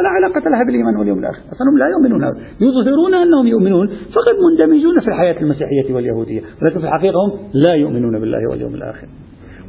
[0.03, 1.39] لا علاقة لها بالإيمان واليوم الآخر.
[1.39, 2.21] أصلا لا يؤمنون
[2.61, 8.19] يظهرون أنهم يؤمنون فقد مندمجون في الحياة المسيحية واليهودية ولكن في الحقيقة هم لا يؤمنون
[8.19, 9.07] بالله واليوم الآخر.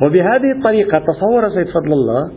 [0.02, 2.30] وبهذه الطريقة تصور سيد فضل الله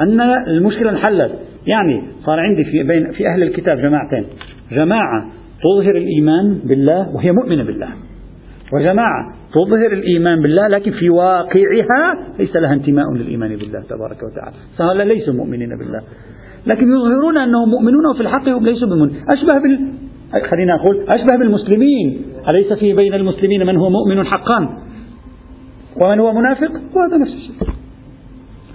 [0.00, 1.32] أن المشكلة انحلت.
[1.66, 4.24] يعني صار عندي في بين في أهل الكتاب جماعتين.
[4.72, 5.30] جماعة
[5.62, 7.88] تظهر الإيمان بالله وهي مؤمنة بالله.
[8.72, 14.56] وجماعة تظهر الإيمان بالله لكن في واقعها ليس لها انتماء للإيمان بالله تبارك وتعالى.
[14.78, 16.00] فهؤلاء ليسوا مؤمنين بالله.
[16.66, 19.78] لكن يظهرون أنهم مؤمنون وفي الحق هم ليسوا بمؤمنين أشبه بال
[20.50, 22.22] خلينا نقول أشبه بالمسلمين.
[22.52, 24.68] أليس في بين المسلمين من هو مؤمن حقا؟
[26.00, 27.54] ومن هو منافق؟ وهذا نفس الشيء.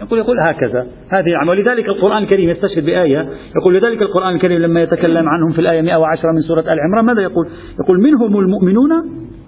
[0.04, 0.88] يقول يقول هكذا.
[1.10, 3.30] هذه عمل ولذلك القرآن الكريم يستشهد بآية.
[3.62, 7.22] يقول لذلك القرآن الكريم لما يتكلم عنهم في الآية 110 من سورة آل عمران ماذا
[7.22, 7.48] يقول؟
[7.84, 8.92] يقول منهم المؤمنون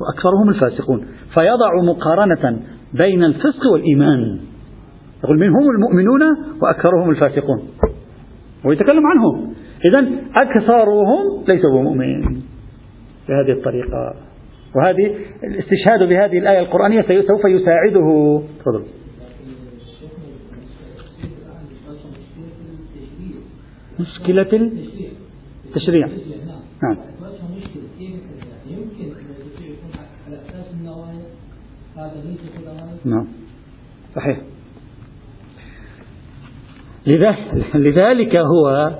[0.02, 1.06] وأكثرهم الفاسقون.
[1.40, 2.60] فيضع مقارنة
[2.94, 4.40] بين الفسق والإيمان.
[5.24, 6.22] يقول منهم المؤمنون
[6.62, 7.60] وأكثرهم الفاسقون.
[8.66, 9.54] ويتكلم عنهم.
[9.90, 10.08] إذا
[10.44, 12.22] أكثرهم ليسوا بمؤمنين
[13.30, 14.14] بهذه الطريقة.
[14.76, 18.42] وهذه الاستشهاد بهذه الآية القرآنية سوف يساعده.
[18.60, 19.05] تفضل.
[24.00, 24.72] مشكلة
[25.68, 26.08] التشريع.
[26.84, 26.98] نعم.
[33.06, 33.28] نعم.
[34.16, 34.42] صحيح.
[37.76, 38.92] لذلك هو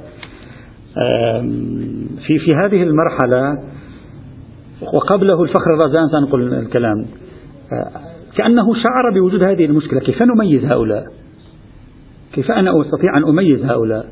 [2.28, 3.64] في في هذه المرحلة
[4.94, 7.06] وقبله الفخر الرازان سنقول الكلام.
[8.38, 11.04] كأنه شعر بوجود هذه المشكلة كيف نميز هؤلاء؟
[12.34, 14.06] كيف أنا أستطيع أن أميز هؤلاء؟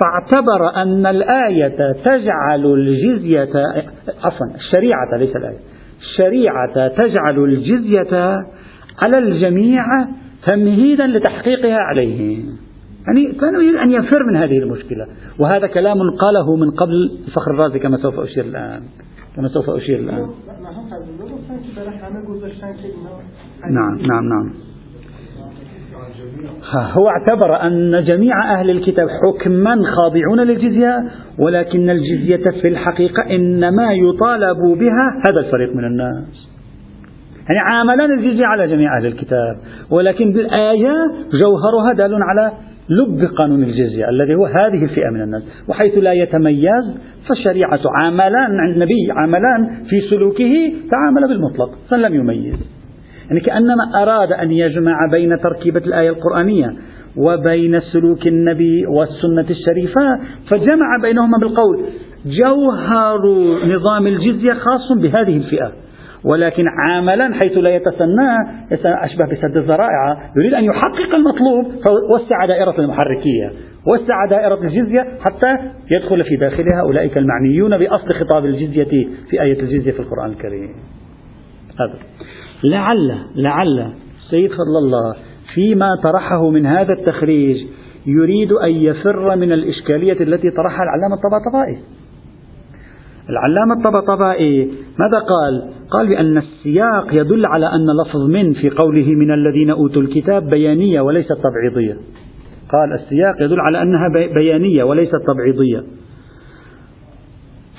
[0.00, 3.62] فاعتبر أن الآية تجعل الجزية
[4.06, 5.58] عفوا الشريعة ليس الآية
[6.00, 8.16] الشريعة تجعل الجزية
[9.02, 9.84] على الجميع
[10.46, 12.56] تمهيدا لتحقيقها عليهم.
[13.06, 15.06] يعني كان يريد أن يفر من هذه المشكلة.
[15.38, 18.82] وهذا كلام قاله من قبل الفخر الرازي كما سوف أشير الآن.
[19.36, 20.28] كما سوف أشير الآن.
[23.70, 24.67] نعم نعم نعم.
[26.74, 30.96] هو اعتبر أن جميع أهل الكتاب حكما خاضعون للجزية
[31.38, 36.48] ولكن الجزية في الحقيقة إنما يطالب بها هذا الفريق من الناس.
[37.48, 39.56] يعني عاملان الجزية على جميع أهل الكتاب
[39.90, 40.92] ولكن بالآية
[41.32, 42.52] جوهرها دال على
[42.88, 45.42] لب قانون الجزية الذي هو هذه الفئة من الناس.
[45.68, 52.77] وحيث لا يتميز فالشريعة عملان عند النبي عملان في سلوكه تعامل بالمطلق فلم يميز.
[53.28, 56.72] يعني كأنما أراد أن يجمع بين تركيبة الآية القرآنية
[57.16, 61.84] وبين سلوك النبي والسنة الشريفة فجمع بينهما بالقول.
[62.26, 63.18] جوهر
[63.64, 65.72] نظام الجزية خاص بهذه الفئة.
[66.24, 68.36] ولكن عاملا حيث لا يتسنى
[68.84, 70.30] أشبه بسد الذرائع.
[70.36, 73.52] يريد أن يحقق المطلوب فوسع دائرة المحركية.
[73.86, 75.56] وسع دائرة الجزية حتى
[75.90, 80.74] يدخل في داخلها أولئك المعنيون بأصل خطاب الجزية في آية الجزية في القرآن الكريم.
[81.80, 81.94] هذا.
[82.64, 83.92] لعل لعل
[84.30, 85.14] سيد فضل الله
[85.54, 87.56] فيما طرحه من هذا التخريج
[88.06, 91.78] يريد أن يفر من الإشكالية التي طرحها العلامة الطباطبائي.
[93.30, 94.64] العلامة الطباطبائي
[94.98, 100.02] ماذا قال؟ قال بأن السياق يدل على أن لفظ من في قوله من الذين أوتوا
[100.02, 101.96] الكتاب بيانية وليست تبعيضية.
[102.72, 105.82] قال السياق يدل على أنها بيانية وليست تبعيضية.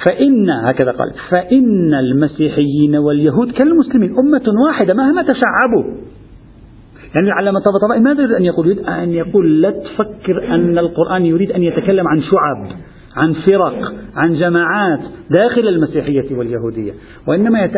[0.05, 5.83] فإن هكذا قال فإن المسيحيين واليهود كالمسلمين أمة واحدة مهما تشعبوا
[7.15, 11.51] يعني العلامة الطبطبائي ماذا يريد أن يقول؟ يريد أن يقول لا تفكر أن القرآن يريد
[11.51, 12.67] أن يتكلم عن شعب
[13.15, 14.99] عن فرق عن جماعات
[15.37, 16.91] داخل المسيحية واليهودية
[17.27, 17.69] وإنما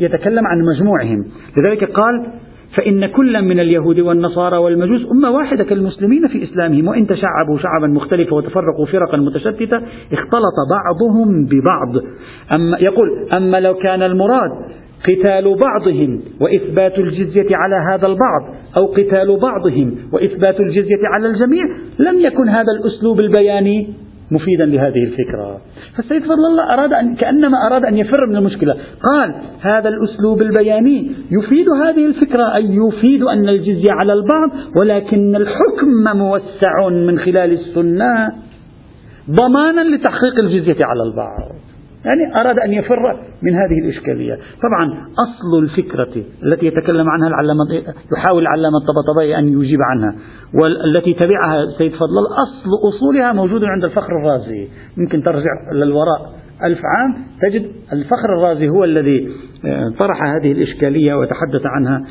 [0.00, 1.24] يتكلم عن مجموعهم
[1.56, 2.32] لذلك قال
[2.76, 6.88] فإن كلا من اليهود والنصارى والمجوس أمة واحدة كالمسلمين في إسلامهم.
[6.88, 9.76] وإن تشعبوا شعبا مختلفة وتفرقوا فرقا متشتتة
[10.12, 12.04] اختلط بعضهم ببعض.
[12.54, 14.50] أما يقول أما لو كان المراد
[15.08, 21.64] قتال بعضهم وإثبات الجزية على هذا البعض أو قتال بعضهم وإثبات الجزية على الجميع
[21.98, 23.94] لم يكن هذا الأسلوب البياني.
[24.30, 25.60] مفيدا لهذه الفكرة.
[25.96, 28.76] فالسيد فضل الله أراد أن كأنما أراد أن يفر من المشكلة.
[29.12, 36.18] قال هذا الأسلوب البياني يفيد هذه الفكرة أي يفيد أن الجزية على البعض ولكن الحكم
[36.18, 38.32] موسع من خلال السنة
[39.30, 41.49] ضمانا لتحقيق الجزية على البعض.
[42.04, 44.34] يعني أراد أن يفر من هذه الإشكالية.
[44.34, 50.14] طبعا أصل الفكرة التي يتكلم عنها العلامة يحاول العلامة الطبطبائي أن يجيب عنها
[50.62, 54.68] والتي تبعها سيد فضل أصل أصولها موجود عند الفخر الرازي.
[54.96, 56.30] ممكن ترجع للوراء
[56.64, 59.28] ألف عام تجد الفخر الرازي هو الذي
[59.64, 62.02] آه، طرح هذه الإشكالية وتحدث عنها.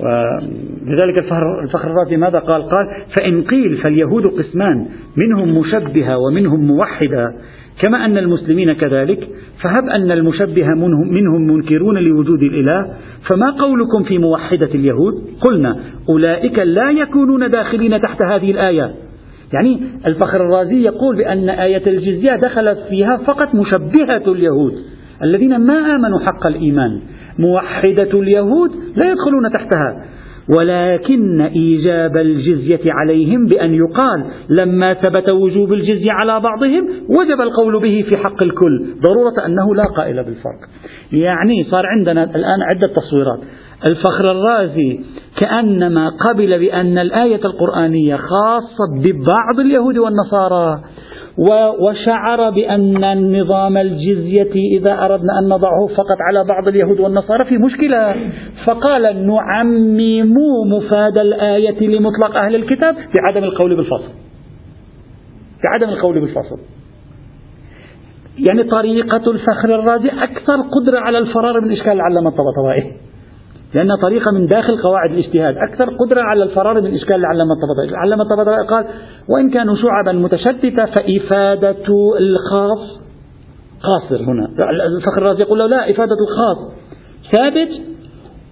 [0.00, 1.18] ولذلك
[1.62, 2.86] الفخر الرازي ماذا قال؟ قال
[3.18, 7.34] فإن قيل فاليهود قسمان منهم مشبهة ومنهم موحدة
[7.82, 9.28] كما أن المسلمين كذلك
[9.62, 10.66] فهب أن المشبه
[11.10, 12.94] منهم منكرون لوجود الإله
[13.28, 15.76] فما قولكم في موحدة اليهود؟ قلنا
[16.08, 18.94] أولئك لا يكونون داخلين تحت هذه الآية.
[19.52, 24.72] يعني الفخر الرازي يقول بأن آية الجزية دخلت فيها فقط مشبهة اليهود
[25.22, 27.00] الذين ما آمنوا حق الإيمان.
[27.38, 30.04] موحدة اليهود لا يدخلون تحتها.
[30.48, 38.04] ولكن إيجاب الجزية عليهم بأن يقال لما ثبت وجوب الجزية على بعضهم وجب القول به
[38.10, 38.86] في حق الكل.
[39.00, 40.60] ضرورة أنه لا قائل بالفرق.
[41.12, 43.40] يعني صار عندنا الآن عدة تصويرات.
[43.84, 45.00] الفخر الرازي
[45.40, 50.80] كأنما قبل بأن الآية القرآنية خاصة ببعض اليهود والنصارى.
[51.78, 58.16] وشعر بأن النظام الجزية إذا أردنا أن نضعه فقط على بعض اليهود والنصارى في مشكلة.
[58.64, 60.34] فقال نعمم
[60.72, 64.10] مفاد الآية لمطلق أهل الكتاب بعدم القول بالفصل.
[65.64, 66.58] بعدم القول بالفصل.
[68.38, 72.92] يعني طريقة الفخر الرازي أكثر قدرة على الفرار من إشكال العلامة الطبطبائي
[73.74, 78.22] لأن طريقة من داخل قواعد الاجتهاد أكثر قدرة على الفرار من إشكال العلامة الطبطبائي العلامة
[78.22, 78.86] الطبطبائي قال
[79.28, 81.86] وإن كانوا شعبا متشتتة فإفادة
[82.20, 83.00] الخاص
[83.82, 84.48] قاصر هنا.
[84.86, 86.72] الفخر الرازي يقول له لا إفادة الخاص
[87.32, 87.68] ثابت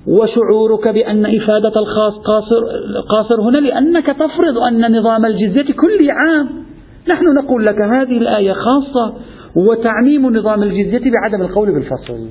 [0.07, 2.63] وشعورك بأن إفادة الخاص قاصر,
[3.11, 6.49] قاصر هنا لأنك تفرض أن نظام الجزية كل عام.
[7.09, 9.15] نحن نقول لك هذه الآية خاصة
[9.57, 12.29] وتعميم نظام الجزية بعدم القول بالفصل.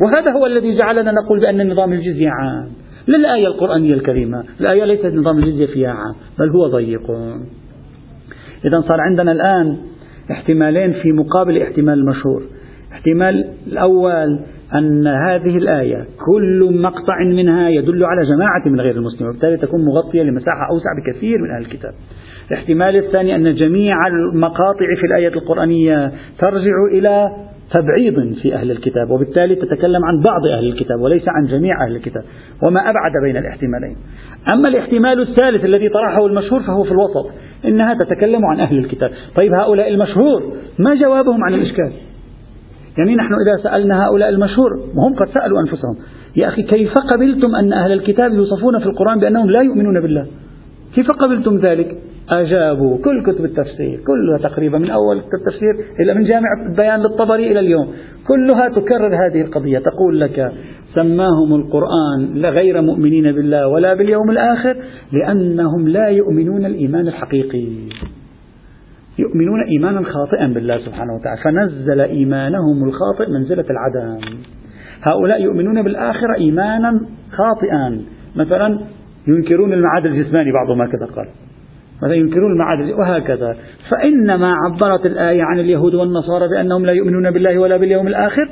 [0.00, 2.68] وهذا هو الذي جعلنا نقول بأن نظام الجزية عام.
[3.08, 7.10] للآية القرآنية الكريمة الآية ليست نظام الجزية فيها عام بل هو ضيق.
[8.64, 9.76] إذا صار عندنا الآن
[10.30, 12.42] احتمالين في مقابل احتمال المشهور
[12.92, 14.40] احتمال الأول
[14.74, 20.22] أن هذه الآية كل مقطع منها يدل على جماعة من غير المسلمين وبالتالي تكون مغطية
[20.22, 21.92] لمساحة أوسع بكثير من أهل الكتاب.
[22.50, 27.30] الاحتمال الثاني أن جميع المقاطع في الآية القرآنية ترجع إلى
[27.74, 32.22] تبعيض في أهل الكتاب وبالتالي تتكلم عن بعض أهل الكتاب وليس عن جميع أهل الكتاب
[32.62, 33.96] وما أبعد بين الاحتمالين.
[34.54, 37.30] أما الاحتمال الثالث الذي طرحه المشهور فهو في الوسط
[37.64, 39.10] إنها تتكلم عن أهل الكتاب.
[39.36, 41.92] طيب هؤلاء المشهور ما جوابهم عن الإشكال؟
[42.98, 45.96] يعني نحن إذا سألنا هؤلاء المشهور وهم قد سألوا أنفسهم
[46.36, 50.26] يا أخي كيف قبلتم أن أهل الكتاب يوصفون في القرآن بأنهم لا يؤمنون بالله؟
[50.94, 51.98] كيف قبلتم ذلك؟
[52.30, 57.50] أجابوا كل كتب التفسير كلها تقريبا من أول كتب التفسير إلى من جامع البيان للطبري
[57.50, 57.88] إلى اليوم.
[58.28, 60.52] كلها تكرر هذه القضية تقول لك
[60.94, 64.76] سماهم القرآن غير مؤمنين بالله ولا باليوم الآخر
[65.12, 67.68] لأنهم لا يؤمنون الإيمان الحقيقي.
[69.18, 71.40] يؤمنون إيمانا خاطئا بالله سبحانه وتعالى.
[71.44, 74.20] فنزل إيمانهم الخاطئ منزلة العدم.
[75.12, 77.00] هؤلاء يؤمنون بالآخرة إيمانا
[77.32, 78.00] خاطئا.
[78.36, 78.80] مثلا
[79.28, 81.28] ينكرون المعاد الجسماني بعضهم هكذا قال.
[82.04, 83.56] مثلا ينكرون المعاد وهكذا.
[83.90, 88.48] فإنما عبرت الآية عن اليهود والنصارى بأنهم لا يؤمنون بالله ولا باليوم الآخر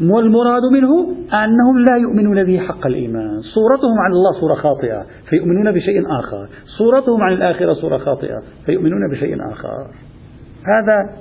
[0.00, 3.40] والمراد منه أنهم لا يؤمنون به حق الإيمان.
[3.54, 6.48] صورتهم عن الله صورة خاطئة فيؤمنون بشيء آخر.
[6.78, 9.86] صورتهم عن الآخرة صورة خاطئة فيؤمنون بشيء آخر.
[10.66, 11.16] هذا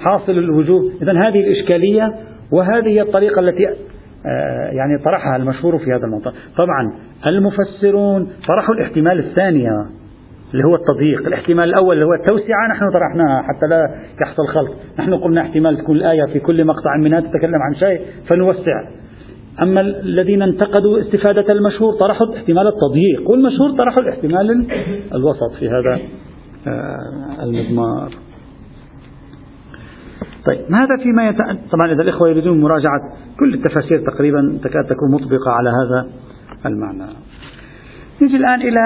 [0.00, 0.92] حاصل الوجوه.
[1.02, 2.14] إذا هذه الإشكالية
[2.52, 3.68] وهذه هي الطريقة التي
[4.26, 6.92] آه، يعني طرحها المشهور في هذا الموضوع طبعا
[7.26, 9.86] المفسرون طرحوا الاحتمال الثانية
[10.52, 11.26] اللي هو التضييق.
[11.26, 14.70] الاحتمال الأول اللي هو التوسعة نحن طرحناها حتى لا يحصل خلط.
[14.98, 18.88] نحن قلنا احتمال تكون الآية في كل مقطع منها تتكلم عن شيء فنوسع.
[19.62, 23.30] أما الذين انتقدوا استفادة المشهور طرحوا احتمال التضييق.
[23.30, 24.66] والمشهور طرحوا الاحتمال
[25.14, 25.98] الوسط في هذا
[26.66, 28.12] آه، المضمار.
[30.46, 31.36] طيب هذا فيما يت...
[31.72, 33.00] طبعا إذا الإخوة يريدون مراجعة
[33.40, 36.10] كل التفاسير تقريبا تكاد تكون مطبقة على هذا
[36.66, 37.10] المعنى.
[38.22, 38.80] نجي الآن إلى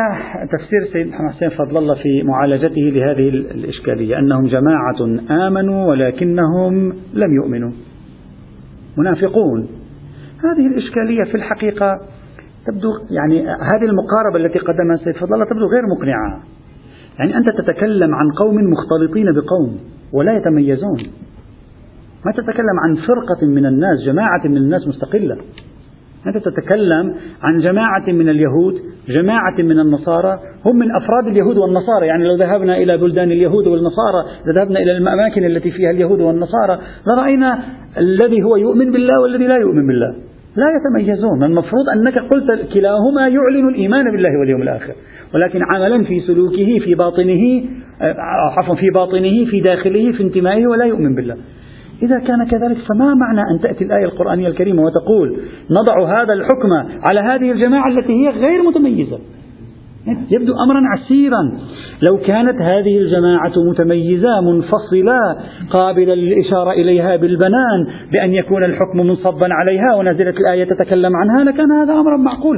[0.52, 5.00] تفسير سيد محمد حسين فضل الله في معالجته لهذه الإشكالية أنهم جماعة
[5.46, 7.72] آمنوا ولكنهم لم يؤمنوا.
[8.98, 9.68] منافقون.
[10.44, 12.00] هذه الإشكالية في الحقيقة
[12.66, 16.42] تبدو يعني هذه المقاربة التي قدمها السيد فضل الله تبدو غير مقنعة.
[17.18, 19.78] يعني أنت تتكلم عن قوم مختلطين بقوم
[20.12, 20.98] ولا يتميزون.
[22.26, 25.36] ما تتكلم عن فرقة من الناس جماعة من الناس مستقلة.
[26.26, 28.74] أنت تتكلم عن جماعة من اليهود
[29.08, 34.24] جماعة من النصارى هم من أفراد اليهود والنصارى يعني لو ذهبنا إلى بلدان اليهود والنصارى
[34.54, 37.58] ذهبنا إلى الأماكن التي فيها اليهود والنصارى لرأينا
[37.98, 40.14] الذي هو يؤمن بالله والذي لا يؤمن بالله.
[40.56, 44.92] لا يتميزون المفروض أنك قلت كلاهما يعلن الإيمان بالله واليوم الآخر.
[45.34, 47.64] ولكن عملا في سلوكه في باطنه
[48.58, 51.36] عفوا في باطنه في داخله في انتمائه ولا يؤمن بالله.
[52.02, 55.38] إذا كان كذلك فما معنى أن تأتي الآية القرآنية الكريمة وتقول
[55.70, 59.18] نضع هذا الحكم على هذه الجماعة التي هي غير متميزة؟
[60.30, 61.58] يبدو أمرا عسيرا.
[62.02, 65.36] لو كانت هذه الجماعة متميزة منفصلة
[65.70, 71.92] قابلة للإشارة إليها بالبنان بأن يكون الحكم منصبا عليها ونزلت الآية تتكلم عنها لكان هذا
[71.92, 72.56] أمرا معقول.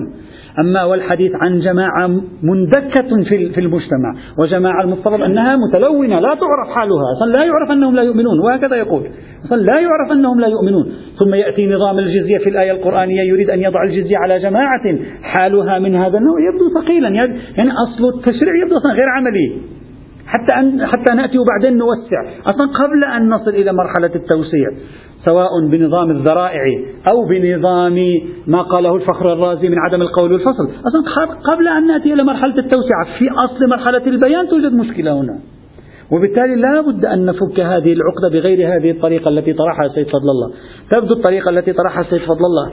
[0.59, 2.07] أما والحديث عن جماعة
[2.43, 3.25] مندكة
[3.55, 8.41] في المجتمع وجماعة المفترض أنها متلونة لا تعرف حالها أصلا لا يعرف أنهم لا يؤمنون
[8.45, 9.03] وهكذا يقول
[9.45, 10.93] أصلا لا يعرف أنهم لا يؤمنون.
[11.19, 15.95] ثم يأتي نظام الجزية في الآية القرآنية يريد أن يضع الجزية على جماعة حالها من
[15.95, 19.61] هذا النوع يبدو ثقيلا يعني أصل التشريع يبدو أصلا غير عملي.
[20.27, 22.21] حتى أن حتى نأتي وبعدين نوسع.
[22.47, 24.69] أصلا قبل أن نصل إلى مرحلة التوسيع.
[25.25, 26.63] سواء بنظام الذرائع
[27.13, 27.99] أو بنظام
[28.47, 30.65] ما قاله الفخر الرازي من عدم القول والفصل.
[30.69, 35.39] أصلا قبل أن نأتي إلى مرحلة التوسعة في أصل مرحلة البيان توجد مشكلة هنا.
[36.13, 40.51] وبالتالي لا بد أن نفك هذه العقدة بغير هذه الطريقة التي طرحها السيد فضل الله.
[40.91, 42.71] تبدو الطريقة التي طرحها السيد فضل الله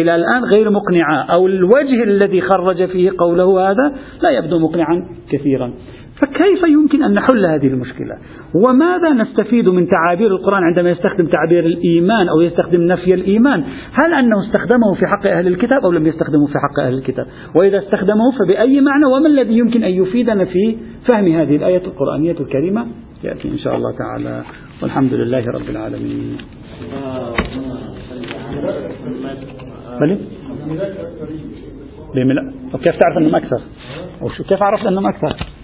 [0.00, 3.92] إلى الآن غير مقنعة أو الوجه الذي خرج فيه قوله هذا
[4.22, 5.72] لا يبدو مقنعا كثيرا.
[6.20, 8.18] فكيف يمكن أن نحل هذه المشكلة؟
[8.54, 14.40] وماذا نستفيد من تعابير القرآن عندما يستخدم تعبير الإيمان أو يستخدم نفي الإيمان؟ هل أنه
[14.46, 18.80] استخدمه في حق أهل الكتاب أو لم يستخدمه في حق أهل الكتاب؟ وإذا استخدمه فبأي
[18.80, 20.76] معنى؟ وما الذي يمكن أن يفيدنا في
[21.08, 22.86] فهم هذه الآية القرآنية الكريمة؟
[23.24, 24.42] يأتي إن شاء الله تعالى.
[24.82, 26.36] والحمد لله رب العالمين.
[30.00, 30.18] بلي؟
[32.72, 33.62] كيف تعرف؟
[34.22, 35.57] أو شو كيف عرفت أنهم أكثر؟